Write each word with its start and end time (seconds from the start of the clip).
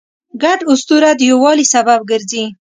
ګډ 0.43 0.59
اسطوره 0.71 1.09
د 1.15 1.21
یووالي 1.31 1.65
سبب 1.73 1.99
ګرځي. 2.11 2.45